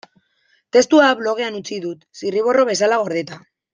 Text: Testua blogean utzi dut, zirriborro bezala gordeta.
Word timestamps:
Testua 0.77 1.09
blogean 1.19 1.59
utzi 1.59 1.77
dut, 1.85 2.01
zirriborro 2.23 2.65
bezala 2.71 2.99
gordeta. 3.03 3.39